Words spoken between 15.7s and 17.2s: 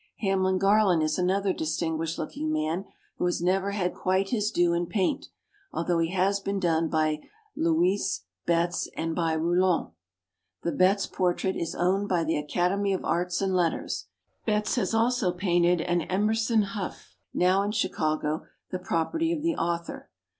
an Emerson Hough